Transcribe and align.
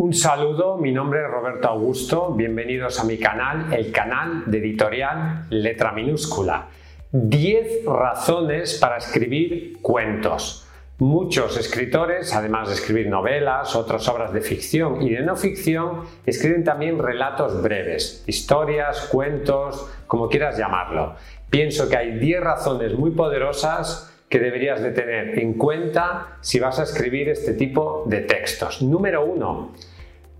Un 0.00 0.14
saludo, 0.14 0.78
mi 0.78 0.92
nombre 0.92 1.20
es 1.22 1.30
Roberto 1.30 1.68
Augusto, 1.68 2.32
bienvenidos 2.32 2.98
a 2.98 3.04
mi 3.04 3.18
canal, 3.18 3.70
el 3.70 3.92
canal 3.92 4.44
de 4.46 4.56
editorial 4.56 5.44
Letra 5.50 5.92
Minúscula. 5.92 6.68
10 7.12 7.84
razones 7.84 8.78
para 8.78 8.96
escribir 8.96 9.76
cuentos. 9.82 10.66
Muchos 11.00 11.58
escritores, 11.58 12.34
además 12.34 12.68
de 12.68 12.76
escribir 12.76 13.08
novelas, 13.08 13.76
otras 13.76 14.08
obras 14.08 14.32
de 14.32 14.40
ficción 14.40 15.02
y 15.02 15.10
de 15.10 15.20
no 15.20 15.36
ficción, 15.36 16.04
escriben 16.24 16.64
también 16.64 16.98
relatos 16.98 17.60
breves, 17.60 18.24
historias, 18.26 19.06
cuentos, 19.12 19.86
como 20.06 20.30
quieras 20.30 20.56
llamarlo. 20.56 21.16
Pienso 21.50 21.90
que 21.90 21.98
hay 21.98 22.18
10 22.18 22.40
razones 22.40 22.94
muy 22.94 23.10
poderosas 23.10 24.10
que 24.30 24.38
deberías 24.38 24.80
de 24.80 24.92
tener 24.92 25.38
en 25.40 25.54
cuenta 25.54 26.38
si 26.40 26.60
vas 26.60 26.78
a 26.78 26.84
escribir 26.84 27.28
este 27.28 27.52
tipo 27.52 28.04
de 28.06 28.20
textos. 28.20 28.80
Número 28.80 29.24
uno, 29.24 29.72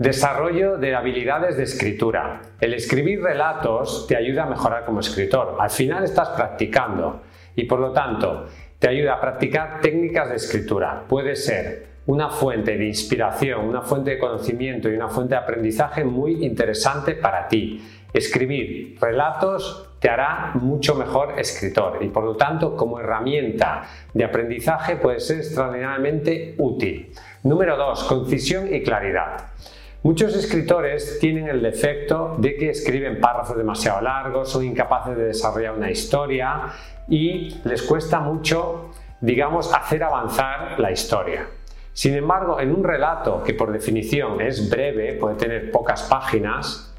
desarrollo 0.01 0.79
de 0.79 0.95
habilidades 0.95 1.59
de 1.59 1.65
escritura. 1.65 2.41
El 2.59 2.73
escribir 2.73 3.23
relatos 3.23 4.07
te 4.09 4.17
ayuda 4.17 4.45
a 4.45 4.47
mejorar 4.47 4.87
como 4.87 5.01
escritor. 5.01 5.59
Al 5.61 5.69
final 5.69 6.05
estás 6.05 6.31
practicando 6.31 7.21
y 7.55 7.65
por 7.65 7.81
lo 7.81 7.93
tanto 7.93 8.47
te 8.79 8.89
ayuda 8.89 9.17
a 9.17 9.21
practicar 9.21 9.83
técnicas 9.83 10.31
de 10.31 10.37
escritura. 10.37 11.05
Puede 11.07 11.37
ser 11.37 11.87
una 12.07 12.31
fuente 12.31 12.79
de 12.79 12.87
inspiración, 12.87 13.69
una 13.69 13.83
fuente 13.83 14.13
de 14.13 14.19
conocimiento 14.19 14.89
y 14.89 14.95
una 14.95 15.09
fuente 15.09 15.35
de 15.35 15.43
aprendizaje 15.43 16.03
muy 16.03 16.47
interesante 16.47 17.15
para 17.15 17.47
ti. 17.47 17.85
Escribir 18.11 18.97
relatos 18.99 19.91
te 19.99 20.09
hará 20.09 20.53
mucho 20.55 20.95
mejor 20.95 21.39
escritor 21.39 21.99
y 22.01 22.09
por 22.09 22.25
lo 22.25 22.37
tanto 22.37 22.75
como 22.75 22.99
herramienta 22.99 23.83
de 24.15 24.25
aprendizaje 24.25 24.97
puede 24.97 25.21
ser 25.21 25.41
extraordinariamente 25.41 26.55
útil. 26.57 27.13
Número 27.43 27.77
2. 27.77 28.05
Concisión 28.05 28.75
y 28.75 28.83
claridad. 28.83 29.51
Muchos 30.03 30.35
escritores 30.35 31.19
tienen 31.19 31.49
el 31.49 31.61
defecto 31.61 32.37
de 32.39 32.57
que 32.57 32.71
escriben 32.71 33.21
párrafos 33.21 33.57
demasiado 33.57 34.01
largos, 34.01 34.51
son 34.51 34.65
incapaces 34.65 35.17
de 35.17 35.25
desarrollar 35.25 35.75
una 35.75 35.91
historia 35.91 36.63
y 37.09 37.61
les 37.65 37.83
cuesta 37.83 38.21
mucho, 38.21 38.91
digamos, 39.21 39.73
hacer 39.75 40.03
avanzar 40.03 40.81
la 40.81 40.91
historia. 40.91 41.49
Sin 41.93 42.15
embargo, 42.15 42.61
en 42.61 42.75
un 42.75 42.83
relato 42.83 43.43
que 43.43 43.53
por 43.53 43.73
definición 43.73 44.41
es 44.41 44.71
breve, 44.71 45.15
puede 45.15 45.35
tener 45.35 45.71
pocas 45.71 46.05
páginas, 46.05 46.91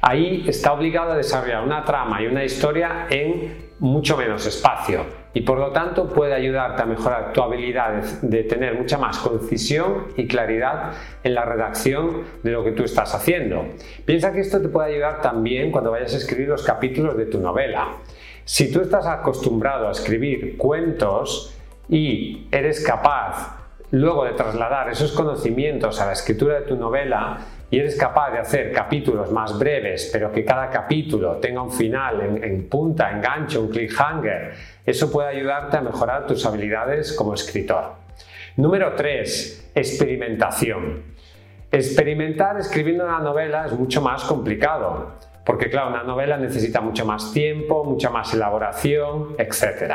Ahí 0.00 0.44
está 0.48 0.72
obligado 0.72 1.12
a 1.12 1.16
desarrollar 1.16 1.62
una 1.62 1.84
trama 1.84 2.22
y 2.22 2.26
una 2.26 2.44
historia 2.44 3.06
en 3.10 3.69
mucho 3.80 4.16
menos 4.16 4.46
espacio 4.46 5.04
y 5.32 5.40
por 5.40 5.58
lo 5.58 5.70
tanto 5.70 6.08
puede 6.08 6.34
ayudarte 6.34 6.82
a 6.82 6.86
mejorar 6.86 7.32
tu 7.32 7.42
habilidad 7.42 8.02
de 8.20 8.44
tener 8.44 8.74
mucha 8.74 8.98
más 8.98 9.18
concisión 9.18 10.08
y 10.16 10.26
claridad 10.26 10.92
en 11.22 11.34
la 11.34 11.44
redacción 11.44 12.24
de 12.42 12.50
lo 12.50 12.62
que 12.62 12.72
tú 12.72 12.84
estás 12.84 13.14
haciendo. 13.14 13.64
Piensa 14.04 14.32
que 14.32 14.40
esto 14.40 14.60
te 14.60 14.68
puede 14.68 14.92
ayudar 14.92 15.22
también 15.22 15.72
cuando 15.72 15.92
vayas 15.92 16.14
a 16.14 16.18
escribir 16.18 16.48
los 16.48 16.62
capítulos 16.62 17.16
de 17.16 17.26
tu 17.26 17.40
novela. 17.40 17.96
Si 18.44 18.70
tú 18.70 18.80
estás 18.80 19.06
acostumbrado 19.06 19.88
a 19.88 19.92
escribir 19.92 20.56
cuentos 20.56 21.56
y 21.88 22.46
eres 22.50 22.84
capaz 22.84 23.56
luego 23.92 24.24
de 24.24 24.32
trasladar 24.32 24.90
esos 24.90 25.12
conocimientos 25.12 26.00
a 26.00 26.06
la 26.06 26.12
escritura 26.12 26.60
de 26.60 26.66
tu 26.66 26.76
novela, 26.76 27.38
y 27.70 27.78
eres 27.78 27.96
capaz 27.96 28.32
de 28.32 28.38
hacer 28.38 28.72
capítulos 28.72 29.30
más 29.30 29.56
breves, 29.56 30.10
pero 30.12 30.32
que 30.32 30.44
cada 30.44 30.68
capítulo 30.68 31.36
tenga 31.36 31.62
un 31.62 31.70
final 31.70 32.40
en, 32.42 32.68
punta, 32.68 33.12
enganche, 33.12 33.58
un 33.58 33.68
cliffhanger, 33.68 34.54
eso 34.84 35.10
puede 35.10 35.28
ayudarte 35.28 35.76
a 35.76 35.80
mejorar 35.80 36.26
tus 36.26 36.44
habilidades 36.44 37.12
como 37.12 37.34
escritor. 37.34 37.92
Número 38.56 38.94
3. 38.94 39.70
Experimentación. 39.74 41.02
Experimentar 41.70 42.58
escribiendo 42.58 43.04
una 43.04 43.20
novela 43.20 43.66
es 43.66 43.72
mucho 43.72 44.02
más 44.02 44.24
complicado, 44.24 45.12
porque 45.46 45.70
claro, 45.70 45.90
una 45.90 46.02
novela 46.02 46.36
necesita 46.36 46.80
mucho 46.80 47.06
más 47.06 47.32
tiempo, 47.32 47.84
mucha 47.84 48.10
más 48.10 48.34
elaboración, 48.34 49.36
etc. 49.38 49.94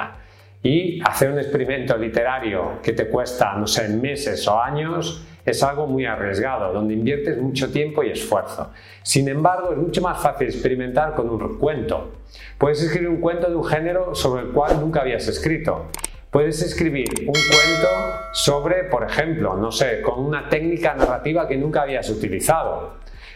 Y 0.64 1.02
hacer 1.04 1.30
un 1.30 1.40
experimento 1.40 1.98
literario 1.98 2.80
que 2.82 2.94
te 2.94 3.10
cuesta, 3.10 3.54
no 3.56 3.68
sé, 3.68 3.90
meses 3.90 4.48
o 4.48 4.60
años, 4.60 5.28
es 5.46 5.62
algo 5.62 5.86
muy 5.86 6.06
arriesgado, 6.06 6.74
donde 6.74 6.96
inviertes 6.96 7.38
mucho 7.38 7.72
tiempo 7.72 8.04
y 8.04 8.10
esfuerzo. 8.10 8.72
Sin 9.04 9.28
embargo, 9.28 9.72
es 9.72 9.78
mucho 9.78 10.02
más 10.02 10.22
fácil 10.22 10.48
experimentar 10.48 11.14
con 11.14 11.30
un 11.30 11.58
cuento. 11.60 12.14
Puedes 12.58 12.82
escribir 12.82 13.10
un 13.10 13.22
cuento 13.22 13.50
de 13.50 13.56
un 13.56 13.64
género 13.64 14.16
sobre 14.16 14.44
el 14.44 14.50
cual 14.50 14.80
nunca 14.82 15.02
habías 15.02 15.28
escrito. 15.28 15.86
Puedes 16.32 16.62
escribir 16.62 17.08
un 17.20 17.34
cuento 17.34 17.88
sobre, 18.34 18.86
por 18.86 19.04
ejemplo, 19.04 19.56
no 19.56 19.72
sé, 19.72 20.02
con 20.02 20.20
una 20.20 20.50
técnica 20.50 20.94
narrativa 20.94 21.48
que 21.48 21.56
nunca 21.56 21.84
habías 21.84 22.10
utilizado. 22.10 22.96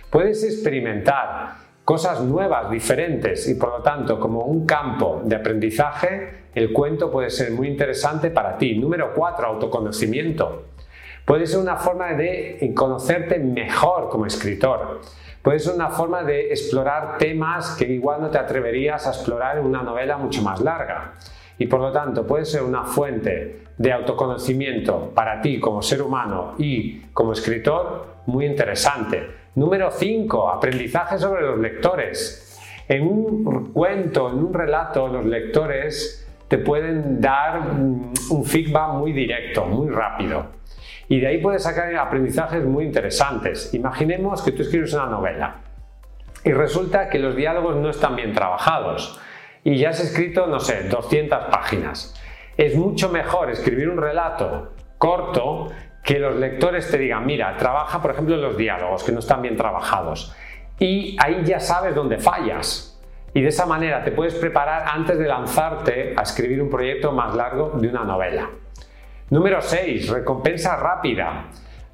Puedes 0.09 0.43
experimentar 0.43 1.69
cosas 1.85 2.21
nuevas, 2.21 2.69
diferentes 2.69 3.47
y 3.47 3.55
por 3.55 3.69
lo 3.69 3.81
tanto 3.81 4.19
como 4.19 4.41
un 4.41 4.65
campo 4.65 5.21
de 5.23 5.35
aprendizaje, 5.35 6.49
el 6.53 6.73
cuento 6.73 7.09
puede 7.09 7.29
ser 7.29 7.51
muy 7.51 7.67
interesante 7.67 8.31
para 8.31 8.57
ti. 8.57 8.77
Número 8.77 9.13
4, 9.13 9.47
autoconocimiento. 9.47 10.65
Puede 11.29 11.45
ser 11.45 11.59
una 11.59 11.75
forma 11.75 12.13
de 12.13 12.73
conocerte 12.75 13.37
mejor 13.37 14.09
como 14.09 14.25
escritor. 14.25 15.01
Puede 15.43 15.59
ser 15.59 15.75
una 15.75 15.89
forma 15.89 16.23
de 16.23 16.47
explorar 16.49 17.19
temas 17.19 17.75
que 17.77 17.85
igual 17.85 18.19
no 18.19 18.31
te 18.31 18.39
atreverías 18.39 19.05
a 19.05 19.11
explorar 19.11 19.59
en 19.59 19.65
una 19.65 19.83
novela 19.83 20.17
mucho 20.17 20.41
más 20.41 20.59
larga. 20.59 21.13
Y 21.59 21.67
por 21.67 21.81
lo 21.81 21.91
tanto 21.91 22.25
puede 22.25 22.45
ser 22.45 22.63
una 22.63 22.83
fuente 22.83 23.67
de 23.77 23.93
autoconocimiento 23.93 25.11
para 25.13 25.39
ti 25.39 25.59
como 25.59 25.83
ser 25.83 26.01
humano 26.01 26.55
y 26.57 27.01
como 27.13 27.33
escritor 27.33 28.07
muy 28.25 28.47
interesante. 28.47 29.27
Número 29.53 29.91
5. 29.91 30.49
Aprendizaje 30.49 31.19
sobre 31.19 31.43
los 31.43 31.59
lectores. 31.59 32.59
En 32.87 33.03
un 33.03 33.71
cuento, 33.71 34.31
en 34.31 34.39
un 34.39 34.51
relato, 34.51 35.07
los 35.07 35.25
lectores 35.25 36.27
te 36.47 36.57
pueden 36.57 37.21
dar 37.21 37.59
un 37.59 38.45
feedback 38.45 38.93
muy 38.93 39.13
directo, 39.13 39.65
muy 39.65 39.89
rápido. 39.89 40.58
Y 41.09 41.19
de 41.19 41.27
ahí 41.27 41.39
puedes 41.39 41.63
sacar 41.63 41.93
aprendizajes 41.95 42.63
muy 42.63 42.85
interesantes. 42.85 43.73
Imaginemos 43.73 44.43
que 44.43 44.51
tú 44.51 44.61
escribes 44.61 44.93
una 44.93 45.07
novela 45.07 45.55
y 46.43 46.53
resulta 46.53 47.09
que 47.09 47.17
los 47.17 47.35
diálogos 47.35 47.75
no 47.77 47.89
están 47.89 48.15
bien 48.15 48.31
trabajados 48.33 49.19
y 49.63 49.77
ya 49.77 49.89
has 49.89 49.99
escrito, 49.99 50.45
no 50.45 50.59
sé, 50.59 50.83
200 50.83 51.45
páginas. 51.45 52.15
Es 52.55 52.75
mucho 52.75 53.09
mejor 53.09 53.49
escribir 53.49 53.89
un 53.89 53.97
relato 53.97 54.73
corto 54.99 55.69
que 56.03 56.19
los 56.19 56.35
lectores 56.35 56.89
te 56.91 56.99
digan, 56.99 57.25
mira, 57.25 57.57
trabaja 57.57 58.01
por 58.01 58.11
ejemplo 58.11 58.37
los 58.37 58.55
diálogos 58.55 59.03
que 59.03 59.11
no 59.11 59.19
están 59.19 59.41
bien 59.41 59.57
trabajados. 59.57 60.35
Y 60.77 61.17
ahí 61.19 61.41
ya 61.43 61.59
sabes 61.59 61.95
dónde 61.95 62.19
fallas. 62.19 63.01
Y 63.33 63.41
de 63.41 63.49
esa 63.49 63.65
manera 63.65 64.03
te 64.03 64.11
puedes 64.11 64.35
preparar 64.35 64.85
antes 64.87 65.17
de 65.17 65.27
lanzarte 65.27 66.13
a 66.15 66.21
escribir 66.21 66.61
un 66.61 66.69
proyecto 66.69 67.11
más 67.11 67.33
largo 67.33 67.71
de 67.75 67.87
una 67.87 68.03
novela. 68.03 68.49
Número 69.29 69.61
6. 69.61 70.09
Recompensa 70.09 70.75
rápida. 70.75 71.45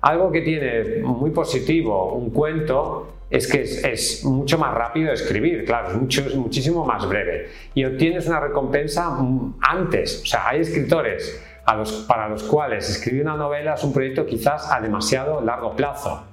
Algo 0.02 0.32
que 0.32 0.42
tiene 0.42 1.02
muy 1.02 1.32
positivo 1.32 2.14
un 2.14 2.30
cuento 2.30 3.16
es 3.30 3.48
que 3.48 3.62
es, 3.62 4.24
mucho 4.24 4.58
más 4.58 4.74
rápido 4.74 5.12
escribir, 5.12 5.66
claro, 5.66 5.90
es, 5.90 5.96
mucho, 5.96 6.24
muchísimo 6.36 6.86
más 6.86 7.08
breve. 7.10 7.50
Y 7.74 7.84
obtienes 7.84 8.28
una 8.28 8.40
recompensa 8.40 9.18
antes. 9.62 10.22
O 10.24 10.26
sea, 10.26 10.48
hay 10.48 10.62
escritores 10.62 11.42
para 12.08 12.30
los 12.30 12.44
cuales 12.44 12.90
escribir 12.90 13.24
una 13.24 13.36
novela 13.36 13.74
es 13.74 13.84
un 13.84 13.92
proyecto 13.92 14.26
quizás 14.26 14.72
a 14.72 14.80
demasiado 14.80 15.42
largo 15.42 15.76
plazo. 15.76 16.24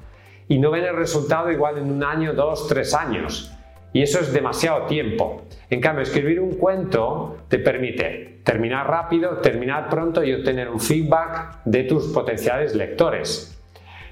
Y 0.47 0.59
no 0.59 0.71
ven 0.71 0.85
el 0.85 0.95
resultado 0.95 1.51
igual 1.51 1.79
en 1.79 1.91
un 1.91 2.05
año, 2.05 2.35
dos, 2.35 2.69
tres 2.69 2.95
años. 2.95 3.51
Y 3.93 4.03
eso 4.03 4.21
es 4.21 4.33
demasiado 4.33 4.87
tiempo. 4.87 5.43
En 5.69 5.81
cambio, 5.81 6.03
escribir 6.03 6.41
un 6.41 6.53
cuento 6.53 7.39
te 7.49 7.59
permite 7.59 8.41
terminar 8.45 8.89
rápido, 8.89 9.39
terminar 9.39 9.89
pronto 9.89 10.25
y 10.25 10.33
obtener 10.33 10.69
un 10.69 10.81
feedback 10.81 11.59
de 11.65 11.85
tus 11.85 12.09
potenciales 12.09 12.75
lectores. 12.75 13.59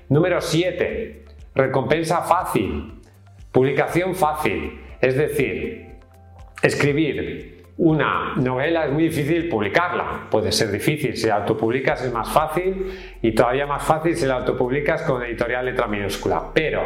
Número 0.09 0.41
7. 0.41 1.25
Recompensa 1.55 2.23
fácil. 2.23 3.01
Publicación 3.53 4.15
fácil. 4.15 4.81
Es 5.01 5.17
decir, 5.17 5.97
escribir 6.63 7.65
una 7.79 8.35
novela 8.37 8.85
es 8.85 8.93
muy 8.93 9.05
difícil 9.05 9.49
publicarla. 9.49 10.27
Puede 10.31 10.53
ser 10.53 10.71
difícil. 10.71 11.17
Si 11.17 11.27
la 11.27 11.37
autopublicas 11.37 12.05
es 12.05 12.13
más 12.13 12.31
fácil 12.31 12.93
y 13.23 13.33
todavía 13.33 13.67
más 13.67 13.83
fácil 13.83 14.15
si 14.15 14.27
la 14.27 14.35
autopublicas 14.35 15.03
con 15.03 15.23
editorial 15.23 15.65
letra 15.65 15.87
minúscula. 15.87 16.51
Pero 16.53 16.83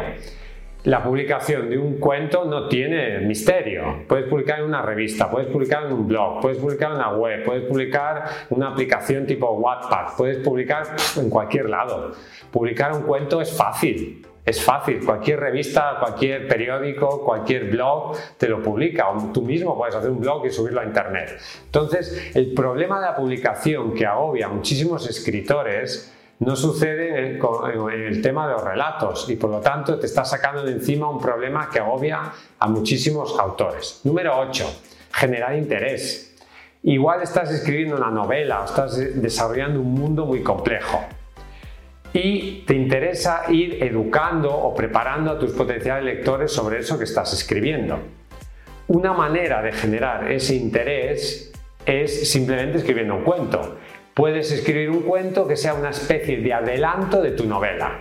la 0.85 1.03
publicación 1.03 1.69
de 1.69 1.77
un 1.77 1.97
cuento 1.97 2.45
no 2.45 2.67
tiene 2.67 3.19
misterio. 3.19 4.03
Puedes 4.07 4.27
publicar 4.27 4.59
en 4.59 4.65
una 4.65 4.83
revista, 4.83 5.29
puedes 5.29 5.47
publicar 5.47 5.85
en 5.85 5.93
un 5.93 6.07
blog, 6.07 6.41
puedes 6.41 6.59
publicar 6.59 6.91
en 6.91 6.97
una 6.97 7.11
web, 7.13 7.43
puedes 7.43 7.63
publicar 7.63 8.25
una 8.51 8.69
aplicación 8.69 9.25
tipo 9.25 9.51
Wattpad, 9.51 10.15
puedes 10.15 10.37
publicar 10.37 10.83
en 11.17 11.29
cualquier 11.29 11.69
lado. 11.69 12.11
Publicar 12.51 12.93
un 12.93 13.01
cuento 13.01 13.41
es 13.41 13.55
fácil. 13.55 14.25
Es 14.45 14.63
fácil, 14.63 15.03
cualquier 15.03 15.39
revista, 15.39 15.95
cualquier 15.99 16.47
periódico, 16.47 17.25
cualquier 17.25 17.71
blog 17.71 18.15
te 18.37 18.47
lo 18.47 18.61
publica 18.61 19.09
o 19.09 19.31
tú 19.33 19.41
mismo 19.41 19.75
puedes 19.75 19.95
hacer 19.95 20.11
un 20.11 20.19
blog 20.19 20.45
y 20.45 20.51
subirlo 20.51 20.81
a 20.81 20.85
internet. 20.85 21.39
Entonces, 21.65 22.29
el 22.35 22.53
problema 22.53 22.99
de 22.99 23.07
la 23.07 23.15
publicación 23.15 23.95
que 23.95 24.05
agobia 24.05 24.45
a 24.45 24.49
muchísimos 24.49 25.09
escritores 25.09 26.14
No 26.39 26.55
sucede 26.55 27.37
en 27.37 27.39
el 27.91 28.21
tema 28.21 28.47
de 28.47 28.53
los 28.53 28.63
relatos 28.63 29.29
y 29.29 29.37
por 29.37 29.49
lo 29.49 29.61
tanto 29.61 29.97
te 29.97 30.05
está 30.05 30.25
sacando 30.25 30.63
de 30.63 30.73
encima 30.73 31.09
un 31.09 31.19
problema 31.19 31.69
que 31.69 31.79
agobia 31.79 32.31
a 32.59 32.67
muchísimos 32.67 33.39
autores. 33.39 34.01
Número 34.03 34.37
8. 34.37 34.65
Generar 35.13 35.55
interés. 35.55 36.35
Igual 36.83 37.21
estás 37.21 37.51
escribiendo 37.51 37.95
una 37.95 38.11
novela 38.11 38.61
o 38.61 38.65
estás 38.65 38.97
desarrollando 39.21 39.79
un 39.79 39.93
mundo 39.93 40.25
muy 40.25 40.43
complejo 40.43 41.05
y 42.15 42.63
te 42.65 42.75
interesa 42.75 43.43
ir 43.49 43.83
educando 43.83 44.53
o 44.53 44.73
preparando 44.73 45.31
a 45.31 45.39
tus 45.39 45.51
potenciales 45.51 46.05
lectores 46.05 46.51
sobre 46.51 46.79
eso 46.79 46.97
que 46.97 47.03
estás 47.03 47.33
escribiendo. 47.33 47.99
Una 48.87 49.13
manera 49.13 49.61
de 49.61 49.73
generar 49.73 50.31
ese 50.31 50.55
interés 50.55 51.51
es 51.85 52.29
simplemente 52.31 52.77
escribiendo 52.77 53.15
un 53.15 53.23
cuento. 53.23 53.77
Puedes 54.15 54.49
escribir 54.53 54.91
un 54.91 55.01
cuento 55.01 55.45
que 55.45 55.57
sea 55.57 55.73
una 55.73 55.89
especie 55.89 56.37
de 56.37 56.53
adelanto 56.53 57.21
de 57.21 57.31
tu 57.31 57.45
novela. 57.45 57.99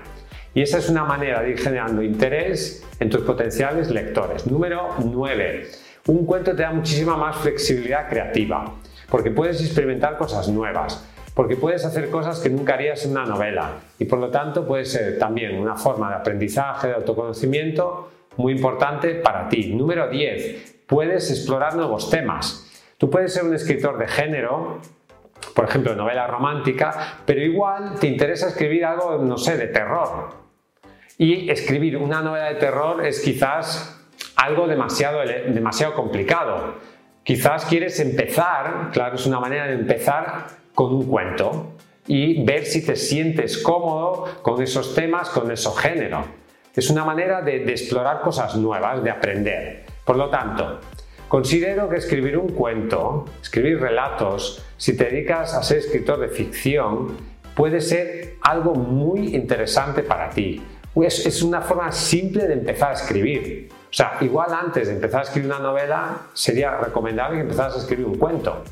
Y 0.54 0.62
esa 0.62 0.78
es 0.78 0.88
una 0.88 1.02
manera 1.02 1.42
de 1.42 1.50
ir 1.50 1.58
generando 1.58 2.04
interés 2.04 2.86
en 3.00 3.10
tus 3.10 3.22
potenciales 3.22 3.90
lectores. 3.90 4.46
Número 4.46 4.90
9. 5.04 5.66
Un 6.06 6.24
cuento 6.24 6.54
te 6.54 6.62
da 6.62 6.70
muchísima 6.70 7.16
más 7.16 7.38
flexibilidad 7.38 8.08
creativa, 8.08 8.76
porque 9.10 9.32
puedes 9.32 9.60
experimentar 9.60 10.16
cosas 10.16 10.48
nuevas, 10.48 11.04
porque 11.34 11.56
puedes 11.56 11.84
hacer 11.84 12.08
cosas 12.10 12.38
que 12.38 12.48
nunca 12.48 12.74
harías 12.74 13.04
en 13.04 13.10
una 13.10 13.26
novela 13.26 13.72
y 13.98 14.04
por 14.04 14.20
lo 14.20 14.30
tanto 14.30 14.64
puede 14.64 14.84
ser 14.84 15.18
también 15.18 15.58
una 15.58 15.74
forma 15.74 16.10
de 16.10 16.14
aprendizaje, 16.14 16.86
de 16.86 16.94
autoconocimiento 16.94 18.12
muy 18.36 18.52
importante 18.52 19.16
para 19.16 19.48
ti. 19.48 19.74
Número 19.74 20.08
10. 20.08 20.84
Puedes 20.86 21.28
explorar 21.32 21.74
nuevos 21.74 22.08
temas. 22.08 22.70
Tú 22.98 23.10
puedes 23.10 23.32
ser 23.34 23.42
un 23.42 23.54
escritor 23.54 23.98
de 23.98 24.06
género 24.06 24.78
por 25.54 25.66
ejemplo, 25.66 25.94
novela 25.94 26.26
romántica, 26.26 27.18
pero 27.24 27.40
igual 27.40 27.94
te 28.00 28.08
interesa 28.08 28.48
escribir 28.48 28.84
algo, 28.84 29.18
no 29.18 29.38
sé, 29.38 29.56
de 29.56 29.68
terror. 29.68 30.30
Y 31.16 31.48
escribir 31.48 31.96
una 31.96 32.20
novela 32.20 32.46
de 32.46 32.56
terror 32.56 33.06
es 33.06 33.20
quizás 33.20 34.04
algo 34.36 34.66
demasiado, 34.66 35.20
demasiado 35.20 35.94
complicado. 35.94 36.74
Quizás 37.22 37.64
quieres 37.66 38.00
empezar, 38.00 38.90
claro, 38.92 39.14
es 39.14 39.26
una 39.26 39.38
manera 39.38 39.66
de 39.66 39.74
empezar 39.74 40.46
con 40.74 40.92
un 40.92 41.06
cuento 41.06 41.72
y 42.06 42.44
ver 42.44 42.66
si 42.66 42.84
te 42.84 42.96
sientes 42.96 43.58
cómodo 43.58 44.40
con 44.42 44.60
esos 44.60 44.94
temas, 44.94 45.30
con 45.30 45.50
esos 45.50 45.78
género. 45.78 46.24
Es 46.74 46.90
una 46.90 47.04
manera 47.04 47.40
de 47.40 47.62
explorar 47.70 48.20
cosas 48.20 48.56
nuevas, 48.56 49.02
de 49.04 49.10
aprender. 49.10 49.84
Por 50.04 50.16
lo 50.16 50.28
tanto, 50.28 50.80
Considero 51.34 51.88
que 51.88 51.96
escribir 51.96 52.38
un 52.38 52.50
cuento, 52.50 53.24
escribir 53.42 53.80
relatos, 53.80 54.64
si 54.76 54.96
te 54.96 55.06
dedicas 55.06 55.52
a 55.54 55.64
ser 55.64 55.78
escritor 55.78 56.20
de 56.20 56.28
ficción, 56.28 57.16
puede 57.56 57.80
ser 57.80 58.36
algo 58.40 58.76
muy 58.76 59.34
interesante 59.34 60.04
para 60.04 60.30
ti. 60.30 60.64
Es, 60.94 61.42
una 61.42 61.60
forma 61.60 61.90
simple 61.90 62.46
de 62.46 62.52
empezar 62.52 62.90
a 62.90 62.94
escribir. 62.94 63.68
O 63.68 63.92
sea, 63.92 64.18
igual 64.20 64.54
antes 64.54 64.86
de 64.86 64.94
empezar 64.94 65.22
a 65.22 65.24
escribir 65.24 65.50
una 65.50 65.58
novela, 65.58 66.18
sería 66.34 66.76
recomendable 66.76 67.38
que 67.38 67.42
empezaras 67.42 67.74
a 67.74 67.78
escribir 67.78 68.06
un 68.06 68.16
cuento. 68.16 68.62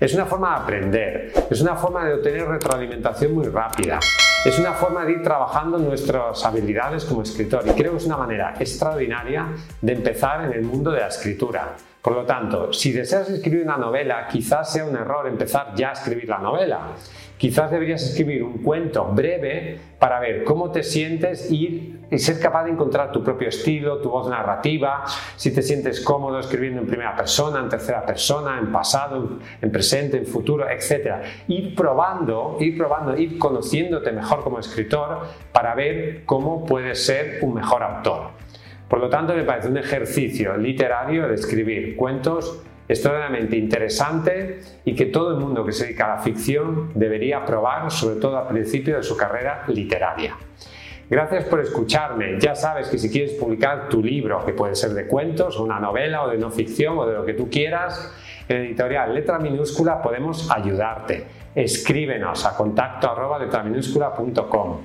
Es 0.00 0.12
una 0.14 0.26
forma 0.26 0.50
de 0.50 0.62
aprender, 0.62 1.32
es 1.48 1.60
una 1.60 1.76
forma 1.76 2.04
de 2.04 2.14
obtener 2.14 2.44
retroalimentación 2.44 3.34
muy 3.34 3.46
rápida, 3.46 4.00
es 4.44 4.58
una 4.58 4.74
forma 4.74 5.04
de 5.06 5.12
ir 5.12 5.22
trabajando 5.22 5.78
nuestras 5.78 6.44
habilidades 6.44 7.06
como 7.06 7.22
escritor 7.22 7.66
y 7.66 7.70
creo 7.70 7.92
que 7.92 7.98
es 7.98 8.06
una 8.06 8.18
manera 8.18 8.54
extraordinaria 8.58 9.46
de 9.80 9.92
empezar 9.92 10.44
en 10.44 10.52
el 10.52 10.62
mundo 10.62 10.90
de 10.90 11.00
la 11.00 11.08
escritura. 11.08 11.74
Por 12.04 12.12
lo 12.12 12.26
tanto, 12.26 12.70
si 12.70 12.92
deseas 12.92 13.30
escribir 13.30 13.62
una 13.62 13.78
novela, 13.78 14.28
quizás 14.30 14.70
sea 14.70 14.84
un 14.84 14.94
error 14.94 15.26
empezar 15.26 15.72
ya 15.74 15.88
a 15.88 15.92
escribir 15.92 16.28
la 16.28 16.36
novela. 16.36 16.88
Quizás 17.38 17.70
deberías 17.70 18.02
escribir 18.02 18.42
un 18.42 18.58
cuento 18.58 19.06
breve 19.06 19.78
para 19.98 20.20
ver 20.20 20.44
cómo 20.44 20.70
te 20.70 20.82
sientes 20.82 21.50
y, 21.50 21.98
y 22.10 22.18
ser 22.18 22.38
capaz 22.40 22.64
de 22.64 22.72
encontrar 22.72 23.10
tu 23.10 23.24
propio 23.24 23.48
estilo, 23.48 24.02
tu 24.02 24.10
voz 24.10 24.28
narrativa, 24.28 25.02
si 25.36 25.50
te 25.54 25.62
sientes 25.62 26.02
cómodo 26.02 26.40
escribiendo 26.40 26.82
en 26.82 26.86
primera 26.86 27.16
persona, 27.16 27.60
en 27.60 27.70
tercera 27.70 28.04
persona, 28.04 28.58
en 28.58 28.70
pasado, 28.70 29.38
en 29.62 29.72
presente, 29.72 30.18
en 30.18 30.26
futuro, 30.26 30.68
etc. 30.68 31.24
Ir 31.48 31.74
probando, 31.74 32.58
ir 32.60 32.76
probando, 32.76 33.16
ir 33.16 33.38
conociéndote 33.38 34.12
mejor 34.12 34.44
como 34.44 34.58
escritor 34.58 35.22
para 35.52 35.74
ver 35.74 36.26
cómo 36.26 36.66
puedes 36.66 37.02
ser 37.06 37.38
un 37.40 37.54
mejor 37.54 37.82
autor. 37.82 38.33
Por 38.88 39.00
lo 39.00 39.08
tanto, 39.08 39.34
me 39.34 39.44
parece 39.44 39.68
un 39.68 39.78
ejercicio 39.78 40.56
literario 40.56 41.28
de 41.28 41.34
escribir 41.34 41.96
cuentos 41.96 42.62
extraordinariamente 42.86 43.56
interesante 43.56 44.60
y 44.84 44.94
que 44.94 45.06
todo 45.06 45.30
el 45.30 45.40
mundo 45.40 45.64
que 45.64 45.72
se 45.72 45.86
dedica 45.86 46.12
a 46.12 46.16
la 46.16 46.22
ficción 46.22 46.90
debería 46.94 47.44
probar, 47.44 47.90
sobre 47.90 48.20
todo 48.20 48.36
al 48.36 48.48
principio 48.48 48.96
de 48.96 49.02
su 49.02 49.16
carrera 49.16 49.64
literaria. 49.68 50.36
Gracias 51.08 51.44
por 51.44 51.60
escucharme. 51.60 52.38
Ya 52.40 52.54
sabes 52.54 52.88
que 52.88 52.98
si 52.98 53.10
quieres 53.10 53.32
publicar 53.32 53.88
tu 53.88 54.02
libro, 54.02 54.44
que 54.44 54.52
puede 54.52 54.74
ser 54.74 54.90
de 54.90 55.06
cuentos, 55.06 55.58
una 55.58 55.78
novela, 55.78 56.24
o 56.24 56.30
de 56.30 56.38
no 56.38 56.50
ficción, 56.50 56.98
o 56.98 57.06
de 57.06 57.14
lo 57.14 57.24
que 57.26 57.34
tú 57.34 57.50
quieras, 57.50 58.12
en 58.48 58.58
editorial 58.58 59.14
Letra 59.14 59.38
Minúscula 59.38 60.00
podemos 60.00 60.50
ayudarte. 60.50 61.26
Escríbenos 61.54 62.44
a 62.46 62.56
contacto 62.56 63.10
arroba 63.10 63.38
letraminúscula.com. 63.38 64.80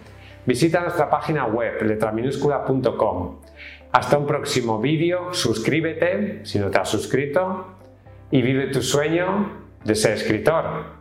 Visita 0.45 0.81
nuestra 0.81 1.09
página 1.09 1.45
web 1.45 1.81
letraminúscula.com. 1.83 3.35
Hasta 3.91 4.17
un 4.17 4.27
próximo 4.27 4.79
vídeo, 4.79 5.33
suscríbete 5.33 6.45
si 6.45 6.59
no 6.59 6.69
te 6.69 6.77
has 6.77 6.89
suscrito 6.89 7.65
y 8.29 8.41
vive 8.43 8.67
tu 8.67 8.83
sueño 8.83 9.51
de 9.83 9.95
ser 9.95 10.13
escritor. 10.13 10.98